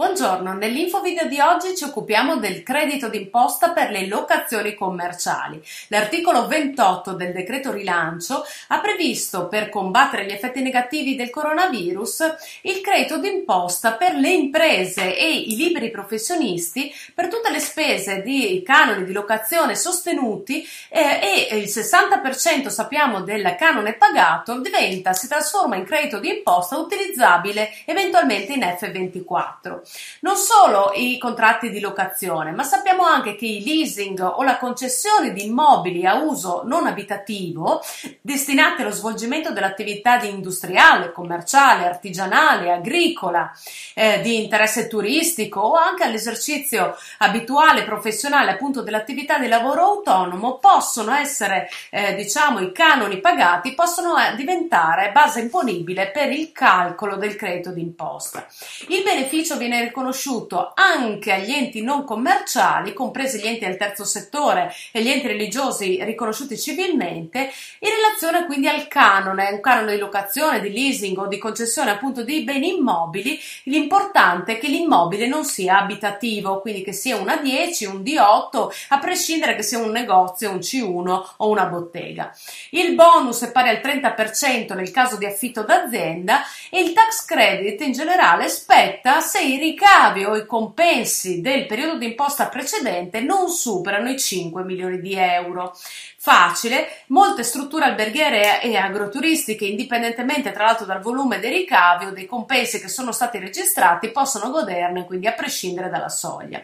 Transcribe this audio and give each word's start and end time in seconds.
Buongiorno, 0.00 0.54
nell'info 0.54 1.02
video 1.02 1.26
di 1.26 1.40
oggi 1.40 1.76
ci 1.76 1.84
occupiamo 1.84 2.36
del 2.36 2.62
credito 2.62 3.10
d'imposta 3.10 3.72
per 3.72 3.90
le 3.90 4.06
locazioni 4.06 4.74
commerciali. 4.74 5.62
L'articolo 5.88 6.46
28 6.46 7.12
del 7.12 7.34
decreto 7.34 7.70
rilancio 7.70 8.42
ha 8.68 8.80
previsto 8.80 9.46
per 9.48 9.68
combattere 9.68 10.24
gli 10.24 10.30
effetti 10.30 10.62
negativi 10.62 11.16
del 11.16 11.28
coronavirus 11.28 12.34
il 12.62 12.80
credito 12.80 13.18
d'imposta 13.18 13.92
per 13.92 14.14
le 14.14 14.30
imprese 14.30 15.14
e 15.14 15.36
i 15.36 15.54
liberi 15.54 15.90
professionisti 15.90 16.90
per 17.14 17.28
tutte 17.28 17.50
le 17.50 17.60
spese 17.60 18.22
di 18.22 18.62
canoni 18.64 19.04
di 19.04 19.12
locazione 19.12 19.76
sostenuti 19.76 20.66
eh, 20.88 21.46
e 21.50 21.56
il 21.58 21.64
60% 21.64 22.68
sappiamo 22.68 23.20
del 23.20 23.54
canone 23.58 23.92
pagato 23.92 24.60
diventa, 24.60 25.12
si 25.12 25.28
trasforma 25.28 25.76
in 25.76 25.84
credito 25.84 26.18
d'imposta 26.18 26.78
utilizzabile 26.78 27.70
eventualmente 27.84 28.54
in 28.54 28.60
F24 28.60 29.88
non 30.20 30.36
solo 30.36 30.92
i 30.94 31.18
contratti 31.18 31.70
di 31.70 31.80
locazione, 31.80 32.50
ma 32.52 32.62
sappiamo 32.62 33.04
anche 33.04 33.36
che 33.36 33.46
i 33.46 33.64
leasing 33.64 34.20
o 34.20 34.42
la 34.42 34.58
concessione 34.58 35.32
di 35.32 35.46
immobili 35.46 36.06
a 36.06 36.16
uso 36.16 36.62
non 36.64 36.86
abitativo 36.86 37.82
destinati 38.20 38.82
allo 38.82 38.90
svolgimento 38.90 39.52
dell'attività 39.52 40.18
di 40.18 40.28
industriale, 40.28 41.12
commerciale, 41.12 41.86
artigianale, 41.86 42.70
agricola, 42.70 43.52
eh, 43.94 44.20
di 44.20 44.42
interesse 44.42 44.88
turistico 44.88 45.60
o 45.60 45.74
anche 45.74 46.04
all'esercizio 46.04 46.96
abituale, 47.18 47.84
professionale 47.84 48.50
appunto 48.50 48.82
dell'attività 48.82 49.38
di 49.38 49.48
lavoro 49.48 49.84
autonomo 49.84 50.58
possono 50.58 51.14
essere, 51.14 51.68
eh, 51.90 52.14
diciamo, 52.14 52.60
i 52.60 52.72
canoni 52.72 53.20
pagati 53.20 53.74
possono 53.74 54.16
eh, 54.18 54.34
diventare 54.36 55.12
base 55.12 55.40
imponibile 55.40 56.10
per 56.10 56.30
il 56.30 56.52
calcolo 56.52 57.16
del 57.16 57.36
credito 57.36 57.70
d'imposta. 57.70 58.46
Il 58.88 59.02
beneficio 59.02 59.56
viene 59.56 59.79
riconosciuto 59.84 60.72
anche 60.74 61.32
agli 61.32 61.52
enti 61.52 61.82
non 61.82 62.04
commerciali, 62.04 62.92
compresi 62.92 63.38
gli 63.38 63.46
enti 63.46 63.64
del 63.64 63.76
terzo 63.76 64.04
settore 64.04 64.72
e 64.92 65.02
gli 65.02 65.08
enti 65.08 65.26
religiosi 65.26 66.02
riconosciuti 66.04 66.58
civilmente, 66.58 67.50
in 67.78 67.88
relazione 67.88 68.46
quindi 68.46 68.68
al 68.68 68.88
canone, 68.88 69.50
un 69.50 69.60
canone 69.60 69.92
di 69.92 69.98
locazione, 69.98 70.60
di 70.60 70.72
leasing 70.72 71.16
o 71.18 71.26
di 71.26 71.38
concessione 71.38 71.90
appunto 71.90 72.22
di 72.22 72.42
beni 72.42 72.76
immobili. 72.76 73.38
L'importante 73.64 74.52
è 74.52 74.58
che 74.58 74.68
l'immobile 74.68 75.26
non 75.26 75.44
sia 75.44 75.78
abitativo, 75.78 76.60
quindi 76.60 76.82
che 76.82 76.92
sia 76.92 77.16
una 77.16 77.36
10, 77.36 77.86
un 77.86 78.02
D8, 78.02 78.68
a 78.88 78.98
prescindere 78.98 79.54
che 79.54 79.62
sia 79.62 79.78
un 79.78 79.90
negozio, 79.90 80.50
un 80.50 80.58
C1 80.58 81.24
o 81.36 81.48
una 81.48 81.64
bottega. 81.64 82.34
Il 82.70 82.94
bonus 82.94 83.42
è 83.42 83.52
pari 83.52 83.68
al 83.68 83.80
30% 83.82 84.74
nel 84.74 84.90
caso 84.90 85.16
di 85.16 85.26
affitto 85.26 85.62
d'azienda 85.62 86.42
e 86.70 86.80
il 86.80 86.92
tax 86.92 87.24
credit 87.24 87.80
in 87.82 87.92
generale 87.92 88.48
spetta 88.48 89.20
se 89.20 89.40
i 89.40 89.58
ricavi 89.60 90.24
o 90.24 90.36
i 90.36 90.46
compensi 90.46 91.40
del 91.40 91.66
periodo 91.66 91.98
di 91.98 92.06
imposta 92.06 92.48
precedente 92.48 93.20
non 93.20 93.48
superano 93.48 94.10
i 94.10 94.18
5 94.18 94.64
milioni 94.64 95.00
di 95.00 95.14
euro. 95.14 95.76
Facile, 96.16 97.02
molte 97.08 97.44
strutture 97.44 97.84
alberghiere 97.84 98.60
e 98.60 98.76
agroturistiche, 98.76 99.64
indipendentemente 99.64 100.50
tra 100.50 100.64
l'altro 100.64 100.86
dal 100.86 101.00
volume 101.00 101.38
dei 101.38 101.52
ricavi 101.52 102.06
o 102.06 102.12
dei 102.12 102.26
compensi 102.26 102.80
che 102.80 102.88
sono 102.88 103.12
stati 103.12 103.38
registrati, 103.38 104.10
possono 104.10 104.50
goderne, 104.50 105.04
quindi 105.04 105.28
a 105.28 105.32
prescindere 105.32 105.88
dalla 105.88 106.08
soglia. 106.08 106.62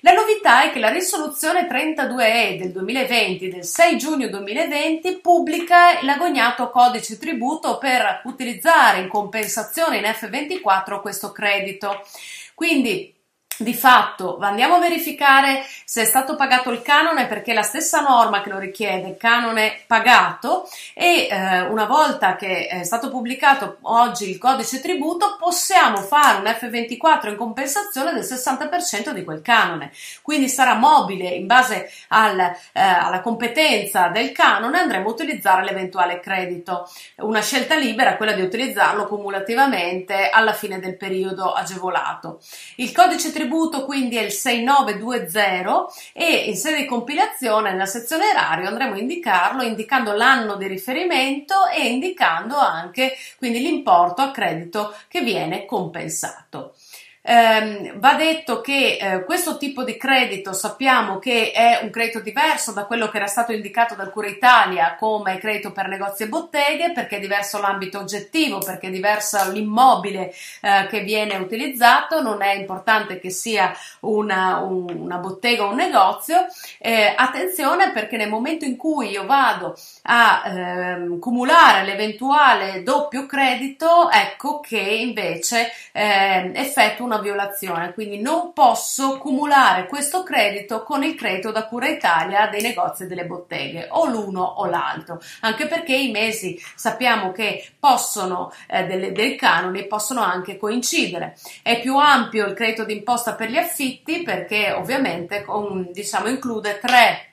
La 0.00 0.12
novità 0.12 0.64
è 0.64 0.72
che 0.72 0.78
la 0.78 0.90
risoluzione 0.90 1.66
32E 1.66 2.58
del 2.58 2.70
2020 2.70 3.48
del 3.48 3.64
6 3.64 3.96
giugno 3.96 4.28
2020 4.28 5.20
pubblica 5.22 6.02
l'agognato 6.02 6.70
codice 6.70 7.18
tributo 7.18 7.78
per 7.78 8.20
utilizzare 8.24 9.00
in 9.00 9.08
compensazione 9.08 9.96
in 9.96 10.04
F24 10.04 11.00
questo 11.00 11.32
credito. 11.32 12.04
Quindi 12.54 13.15
di 13.58 13.74
fatto 13.74 14.38
andiamo 14.40 14.74
a 14.74 14.78
verificare 14.78 15.64
se 15.84 16.02
è 16.02 16.04
stato 16.04 16.36
pagato 16.36 16.70
il 16.70 16.82
canone 16.82 17.26
perché 17.26 17.54
la 17.54 17.62
stessa 17.62 18.00
norma 18.00 18.42
che 18.42 18.50
lo 18.50 18.58
richiede, 18.58 19.16
canone 19.16 19.80
pagato, 19.86 20.68
e 20.94 21.28
eh, 21.30 21.60
una 21.62 21.86
volta 21.86 22.36
che 22.36 22.66
è 22.66 22.84
stato 22.84 23.08
pubblicato 23.08 23.78
oggi 23.82 24.28
il 24.28 24.38
codice 24.38 24.80
tributo 24.80 25.36
possiamo 25.38 25.98
fare 25.98 26.38
un 26.38 26.44
F24 26.44 27.28
in 27.28 27.36
compensazione 27.36 28.12
del 28.12 28.24
60% 28.24 29.10
di 29.10 29.24
quel 29.24 29.42
canone. 29.42 29.90
Quindi 30.22 30.48
sarà 30.48 30.74
mobile 30.74 31.28
in 31.28 31.46
base 31.46 31.90
al, 32.08 32.38
eh, 32.38 32.54
alla 32.80 33.20
competenza 33.20 34.08
del 34.08 34.32
canone, 34.32 34.78
andremo 34.78 35.08
a 35.08 35.12
utilizzare 35.12 35.64
l'eventuale 35.64 36.20
credito. 36.20 36.90
Una 37.16 37.40
scelta 37.40 37.76
libera 37.76 38.12
è 38.12 38.16
quella 38.16 38.32
di 38.32 38.42
utilizzarlo 38.42 39.06
cumulativamente 39.06 40.28
alla 40.28 40.52
fine 40.52 40.78
del 40.78 40.96
periodo 40.96 41.52
agevolato. 41.52 42.40
Il 42.76 42.92
codice 42.92 43.32
tributo 43.32 43.45
contributo 43.46 43.84
quindi 43.84 44.16
è 44.16 44.22
il 44.22 44.32
6920 44.32 45.92
e 46.12 46.44
in 46.46 46.56
sede 46.56 46.78
di 46.78 46.86
compilazione 46.86 47.70
nella 47.70 47.86
sezione 47.86 48.30
erario 48.30 48.68
andremo 48.68 48.94
a 48.94 48.98
indicarlo 48.98 49.62
indicando 49.62 50.12
l'anno 50.12 50.56
di 50.56 50.66
riferimento 50.66 51.54
e 51.74 51.88
indicando 51.88 52.56
anche 52.56 53.16
quindi 53.38 53.60
l'importo 53.60 54.22
a 54.22 54.30
credito 54.30 54.94
che 55.08 55.20
viene 55.20 55.64
compensato. 55.64 56.74
Eh, 57.28 57.92
va 57.96 58.14
detto 58.14 58.60
che 58.60 58.98
eh, 59.00 59.24
questo 59.24 59.56
tipo 59.56 59.82
di 59.82 59.96
credito 59.96 60.52
sappiamo 60.52 61.18
che 61.18 61.50
è 61.50 61.80
un 61.82 61.90
credito 61.90 62.20
diverso 62.20 62.70
da 62.70 62.84
quello 62.84 63.08
che 63.08 63.16
era 63.16 63.26
stato 63.26 63.50
indicato 63.50 63.96
dal 63.96 64.12
Cura 64.12 64.28
Italia 64.28 64.94
come 64.96 65.38
credito 65.38 65.72
per 65.72 65.88
negozi 65.88 66.22
e 66.22 66.28
botteghe 66.28 66.92
perché 66.92 67.16
è 67.16 67.20
diverso 67.20 67.60
l'ambito 67.60 67.98
oggettivo, 67.98 68.58
perché 68.58 68.86
è 68.86 68.90
diverso 68.90 69.50
l'immobile 69.50 70.32
eh, 70.60 70.86
che 70.88 71.00
viene 71.00 71.34
utilizzato, 71.34 72.22
non 72.22 72.42
è 72.42 72.52
importante 72.52 73.18
che 73.18 73.30
sia 73.30 73.76
una, 74.02 74.58
un, 74.58 74.88
una 74.88 75.16
bottega 75.16 75.64
o 75.64 75.70
un 75.70 75.76
negozio. 75.76 76.46
Eh, 76.78 77.12
attenzione 77.16 77.90
perché 77.90 78.16
nel 78.16 78.28
momento 78.28 78.64
in 78.64 78.76
cui 78.76 79.10
io 79.10 79.26
vado 79.26 79.76
a 80.02 80.44
ehm, 80.46 81.18
cumulare 81.18 81.84
l'eventuale 81.84 82.84
doppio 82.84 83.26
credito, 83.26 84.08
ecco 84.12 84.60
che 84.60 84.78
invece 84.78 85.72
eh, 85.90 86.52
effettua 86.54 87.04
una 87.04 87.14
una 87.16 87.20
violazione, 87.20 87.92
quindi 87.92 88.20
non 88.20 88.52
posso 88.52 89.18
cumulare 89.18 89.86
questo 89.86 90.22
credito 90.22 90.82
con 90.82 91.02
il 91.02 91.14
credito 91.14 91.50
da 91.50 91.66
Cura 91.66 91.88
Italia 91.88 92.48
dei 92.48 92.60
negozi 92.60 93.04
e 93.04 93.06
delle 93.06 93.24
botteghe, 93.24 93.88
o 93.90 94.06
l'uno 94.06 94.42
o 94.42 94.66
l'altro, 94.66 95.20
anche 95.40 95.66
perché 95.66 95.94
i 95.94 96.10
mesi 96.10 96.60
sappiamo 96.74 97.32
che 97.32 97.66
possono, 97.78 98.52
eh, 98.68 98.84
delle, 98.84 99.12
dei 99.12 99.36
canoni 99.36 99.86
possono 99.86 100.22
anche 100.22 100.58
coincidere. 100.58 101.36
È 101.62 101.80
più 101.80 101.96
ampio 101.96 102.46
il 102.46 102.54
credito 102.54 102.84
d'imposta 102.84 103.34
per 103.34 103.50
gli 103.50 103.58
affitti 103.58 104.22
perché 104.22 104.72
ovviamente 104.72 105.42
con, 105.42 105.88
diciamo, 105.92 106.28
include 106.28 106.78
tre 106.78 107.30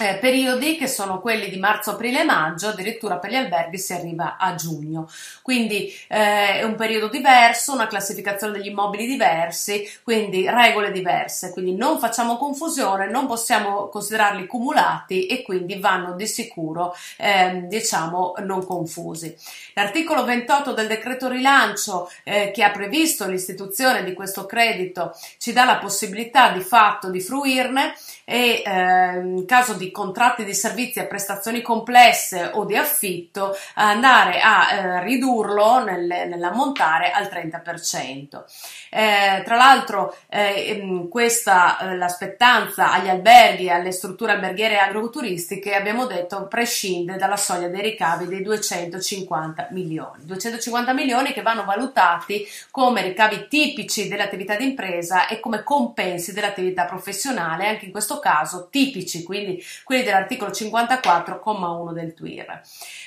eh, 0.00 0.16
periodi 0.16 0.76
che 0.76 0.88
sono 0.88 1.20
quelli 1.20 1.48
di 1.48 1.56
marzo, 1.56 1.90
aprile 1.90 2.22
e 2.22 2.24
maggio, 2.24 2.68
addirittura 2.68 3.18
per 3.18 3.30
gli 3.30 3.36
alberghi 3.36 3.78
si 3.78 3.92
arriva 3.92 4.36
a 4.38 4.56
giugno. 4.56 5.08
Quindi 5.40 5.86
eh, 6.08 6.58
è 6.58 6.62
un 6.64 6.74
periodo 6.74 7.06
diverso, 7.08 7.72
una 7.72 7.86
classificazione 7.86 8.54
degli 8.54 8.66
immobili 8.66 9.06
diversi, 9.06 9.88
quindi 10.02 10.50
regole 10.50 10.90
diverse. 10.90 11.52
Quindi 11.52 11.76
non 11.76 12.00
facciamo 12.00 12.36
confusione, 12.38 13.08
non 13.08 13.28
possiamo 13.28 13.86
considerarli 13.88 14.46
cumulati 14.46 15.26
e 15.26 15.42
quindi 15.42 15.78
vanno 15.78 16.14
di 16.14 16.26
sicuro, 16.26 16.92
eh, 17.16 17.66
diciamo, 17.68 18.34
non 18.38 18.66
confusi. 18.66 19.32
L'articolo 19.74 20.24
28 20.24 20.72
del 20.72 20.88
decreto 20.88 21.28
rilancio 21.28 22.10
eh, 22.24 22.50
che 22.50 22.64
ha 22.64 22.70
previsto 22.70 23.28
l'istituzione 23.28 24.02
di 24.02 24.12
questo 24.12 24.44
credito 24.44 25.16
ci 25.38 25.52
dà 25.52 25.64
la 25.64 25.76
possibilità 25.76 26.50
di 26.50 26.60
fatto 26.60 27.10
di 27.10 27.20
fruirne 27.20 27.94
e 28.24 28.62
eh, 28.64 29.18
in 29.18 29.44
caso 29.46 29.74
di 29.74 29.83
contratti 29.90 30.44
di 30.44 30.54
servizi 30.54 31.00
a 31.00 31.06
prestazioni 31.06 31.62
complesse 31.62 32.50
o 32.54 32.64
di 32.64 32.76
affitto 32.76 33.56
andare 33.74 34.40
a 34.40 34.72
eh, 34.72 35.02
ridurlo 35.02 35.82
nel, 35.84 36.06
nell'ammontare 36.06 37.10
al 37.10 37.24
30%. 37.24 38.44
Eh, 38.90 39.42
tra 39.44 39.56
l'altro 39.56 40.16
eh, 40.28 40.68
ehm, 40.68 41.08
questa 41.08 41.78
eh, 41.78 41.96
l'aspettanza 41.96 42.92
agli 42.92 43.08
alberghi 43.08 43.66
e 43.66 43.70
alle 43.70 43.92
strutture 43.92 44.32
alberghiere 44.32 44.74
e 44.74 44.78
agroturistiche 44.78 45.74
abbiamo 45.74 46.06
detto 46.06 46.46
prescinde 46.46 47.16
dalla 47.16 47.36
soglia 47.36 47.68
dei 47.68 47.82
ricavi 47.82 48.26
dei 48.26 48.42
250 48.42 49.68
milioni. 49.70 50.24
250 50.24 50.92
milioni 50.92 51.32
che 51.32 51.42
vanno 51.42 51.64
valutati 51.64 52.46
come 52.70 53.02
ricavi 53.02 53.46
tipici 53.48 54.08
dell'attività 54.08 54.56
d'impresa 54.56 55.26
e 55.26 55.40
come 55.40 55.62
compensi 55.62 56.32
dell'attività 56.32 56.84
professionale, 56.84 57.66
anche 57.66 57.86
in 57.86 57.90
questo 57.90 58.18
caso 58.18 58.68
tipici, 58.70 59.22
quindi 59.22 59.62
quelli 59.82 60.02
dell'articolo 60.02 60.50
54,1 60.50 61.92
del 61.92 62.14
TUIR. 62.14 62.60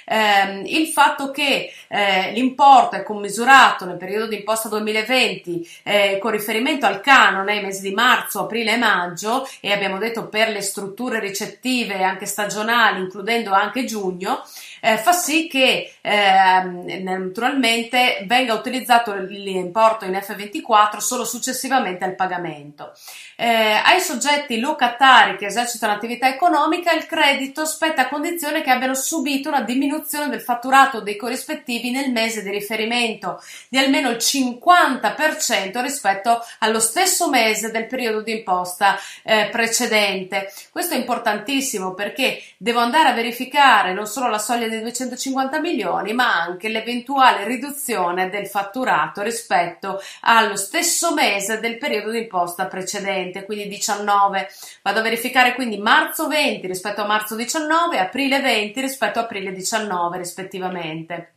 Eh, 0.10 0.62
il 0.66 0.88
fatto 0.88 1.32
che 1.32 1.72
eh, 1.88 2.32
l'importo 2.32 2.96
è 2.96 3.04
commisurato 3.04 3.86
nel 3.86 3.98
periodo 3.98 4.28
di 4.28 4.38
imposta 4.38 4.70
2020 4.70 5.70
eh, 5.84 6.18
con 6.20 6.32
riferimento 6.32 6.86
al 6.86 7.02
canone 7.02 7.56
nei 7.56 7.64
mesi 7.64 7.82
di 7.82 7.94
marzo, 7.94 8.42
aprile 8.42 8.74
e 8.74 8.78
maggio 8.78 9.48
e 9.60 9.72
abbiamo 9.72 9.98
detto 9.98 10.28
per 10.28 10.50
le 10.50 10.62
strutture 10.62 11.20
ricettive 11.20 12.04
anche 12.04 12.26
stagionali, 12.26 13.02
includendo 13.02 13.52
anche 13.52 13.86
giugno, 13.86 14.44
eh, 14.80 14.98
fa 14.98 15.12
sì 15.12 15.48
che 15.48 15.94
eh, 16.02 17.00
naturalmente 17.02 18.24
venga 18.26 18.54
utilizzato 18.54 19.14
l'importo 19.14 20.06
in 20.06 20.14
F24 20.14 20.98
solo 21.00 21.26
successivamente 21.26 22.06
al 22.06 22.16
pagamento. 22.16 22.94
Eh, 23.36 23.46
ai 23.46 24.00
soggetti 24.00 24.60
locatari 24.60 25.38
che 25.38 25.48
esercitano 25.48 25.94
attività 25.94 26.28
economica 26.28 26.56
il 26.96 27.06
credito 27.06 27.66
spetta 27.66 28.04
a 28.04 28.08
condizione 28.08 28.62
che 28.62 28.70
abbiano 28.70 28.94
subito 28.96 29.50
una 29.50 29.62
diminuzione 29.62 30.30
del 30.30 30.42
fatturato 30.42 31.02
dei 31.02 31.16
corrispettivi 31.16 31.92
nel 31.92 32.12
mese 32.12 32.42
di 32.42 32.50
riferimento 32.50 33.42
di 33.70 33.78
almeno 33.78 34.10
il 34.10 34.18
50% 34.18 35.82
rispetto 35.82 36.44
allo 36.60 36.80
stesso 36.80 37.30
mese 37.30 37.72
del 37.72 37.88
periodo 37.88 38.22
di 38.22 38.32
imposta 38.32 38.98
eh, 39.24 39.50
precedente. 39.52 40.52
Questo 40.72 40.94
è 40.94 40.98
importantissimo 40.98 41.94
perché 41.94 42.42
devo 42.58 42.80
andare 42.80 43.10
a 43.10 43.14
verificare 43.14 43.94
non 43.94 44.08
solo 44.08 44.30
la 44.30 44.40
soglia 44.40 44.68
dei 44.68 44.82
250 44.82 45.60
milioni 45.60 46.14
ma 46.14 46.42
anche 46.42 46.70
l'eventuale 46.70 47.46
riduzione 47.46 48.30
del 48.30 48.48
fatturato 48.48 49.22
rispetto 49.22 50.02
allo 50.22 50.56
stesso 50.56 51.14
mese 51.14 51.60
del 51.60 51.78
periodo 51.78 52.12
di 52.12 52.20
imposta 52.20 52.66
precedente 52.66 53.06
20, 53.08 53.46
quindi 53.46 53.68
19. 53.68 54.50
Vado 54.82 55.00
a 55.00 55.04
verificare 55.04 55.54
quindi 55.54 55.78
marzo 55.78 56.28
20 56.28 56.47
rispetto 56.68 57.02
a 57.02 57.06
marzo 57.06 57.36
19 57.36 58.00
aprile 58.00 58.40
20 58.40 58.82
rispetto 58.82 59.20
a 59.20 59.24
aprile 59.24 59.52
19 59.52 60.18
rispettivamente. 60.18 61.32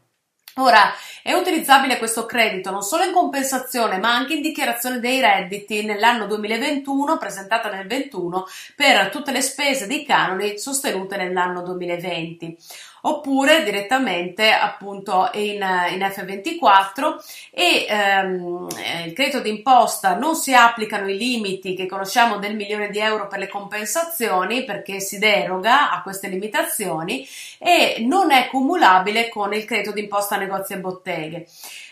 Ora, 0.56 0.92
è 1.22 1.32
utilizzabile 1.32 1.96
questo 1.96 2.26
credito 2.26 2.70
non 2.70 2.82
solo 2.82 3.04
in 3.04 3.12
compensazione, 3.12 3.98
ma 3.98 4.14
anche 4.14 4.34
in 4.34 4.42
dichiarazione 4.42 4.98
dei 4.98 5.20
redditi 5.20 5.84
nell'anno 5.84 6.26
2021, 6.26 7.18
presentata 7.18 7.70
nel 7.70 7.86
21, 7.86 8.46
per 8.74 9.10
tutte 9.10 9.30
le 9.30 9.42
spese 9.42 9.86
dei 9.86 10.04
canoni 10.04 10.58
sostenute 10.58 11.16
nell'anno 11.16 11.62
2020 11.62 12.56
oppure 13.02 13.62
direttamente 13.62 14.50
appunto 14.50 15.30
in, 15.34 15.62
in 15.92 16.00
F24 16.00 17.50
e 17.50 17.86
ehm, 17.88 18.68
eh, 18.76 19.06
il 19.06 19.12
credito 19.12 19.40
d'imposta 19.40 20.16
non 20.16 20.34
si 20.34 20.54
applicano 20.54 21.08
i 21.08 21.16
limiti 21.16 21.74
che 21.74 21.86
conosciamo 21.86 22.38
del 22.38 22.56
milione 22.56 22.90
di 22.90 22.98
euro 22.98 23.26
per 23.28 23.38
le 23.38 23.48
compensazioni 23.48 24.64
perché 24.64 25.00
si 25.00 25.18
deroga 25.18 25.90
a 25.90 26.02
queste 26.02 26.28
limitazioni 26.28 27.26
e 27.58 27.96
non 28.06 28.30
è 28.30 28.48
cumulabile 28.48 29.28
con 29.28 29.52
il 29.54 29.64
credito 29.64 29.92
d'imposta 29.92 30.36
negozi 30.36 30.74
e 30.74 30.78
botteghe 30.78 31.46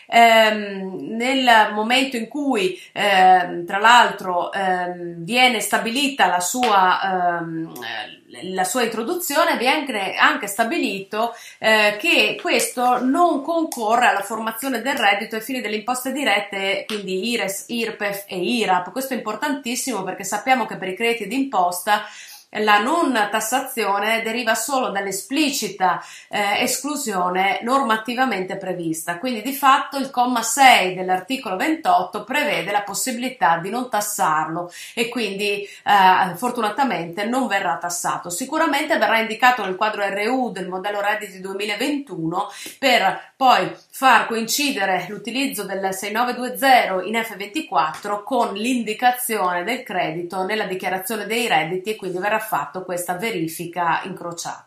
ehm, 0.09 1.15
nel 1.15 1.71
momento 1.73 2.17
in 2.17 2.27
cui 2.27 2.79
ehm, 2.91 3.65
tra 3.65 3.77
l'altro 3.77 4.51
ehm, 4.51 5.23
viene 5.23 5.59
stabilita 5.59 6.27
la 6.27 6.39
sua, 6.39 7.39
ehm, 7.39 7.71
la 8.53 8.63
sua 8.63 8.83
introduzione 8.83 9.57
viene 9.57 10.15
anche 10.15 10.47
stabilito 10.47 11.33
eh, 11.57 11.97
che 11.99 12.37
questo 12.41 13.03
non 13.03 13.41
concorre 13.41 14.07
alla 14.07 14.21
formazione 14.21 14.81
del 14.81 14.95
reddito 14.95 15.35
ai 15.35 15.41
fini 15.41 15.61
delle 15.61 15.77
imposte 15.77 16.11
dirette, 16.11 16.85
quindi 16.87 17.29
IRES, 17.29 17.65
IRPEF 17.67 18.25
e 18.27 18.37
IRAP. 18.37 18.91
Questo 18.91 19.13
è 19.13 19.17
importantissimo 19.17 20.03
perché 20.03 20.23
sappiamo 20.23 20.65
che 20.65 20.77
per 20.77 20.89
i 20.89 20.95
crediti 20.95 21.27
d'imposta 21.27 22.03
la 22.53 22.79
non 22.79 23.13
tassazione 23.29 24.23
deriva 24.23 24.55
solo 24.55 24.89
dall'esplicita 24.89 26.03
eh, 26.29 26.63
esclusione 26.63 27.59
normativamente 27.61 28.57
prevista. 28.57 29.19
Quindi 29.19 29.41
di 29.41 29.53
fatto 29.53 29.97
il 29.97 30.09
comma 30.09 30.41
6 30.41 30.95
dell'articolo 30.95 31.55
28 31.55 32.23
prevede 32.23 32.71
la 32.71 32.81
possibilità 32.81 33.57
di 33.57 33.69
non 33.69 33.89
tassarlo 33.89 34.71
e 34.95 35.09
quindi 35.09 35.61
eh, 35.61 36.35
fortunatamente 36.35 37.25
non 37.25 37.47
verrà 37.47 37.77
tassato. 37.77 38.29
Sicuramente 38.29 38.97
verrà 38.97 39.19
indicato 39.19 39.63
nel 39.63 39.75
quadro 39.75 40.03
RU 40.09 40.51
del 40.51 40.67
modello 40.67 41.01
redditi 41.01 41.39
2021 41.39 42.51
per 42.79 43.33
poi 43.35 43.71
far 43.91 44.25
coincidere 44.27 45.05
l'utilizzo 45.09 45.63
del 45.63 45.93
6920 45.93 47.07
in 47.07 47.15
F24 47.15 48.23
con 48.23 48.53
l'indicazione 48.53 49.63
del 49.63 49.83
credito 49.83 50.43
nella 50.43 50.65
dichiarazione 50.65 51.25
dei 51.25 51.47
redditi 51.47 51.91
e 51.91 51.95
quindi 51.95 52.17
verrà 52.17 52.38
fatto 52.39 52.83
questa 52.83 53.15
verifica 53.15 54.01
incrociata. 54.03 54.65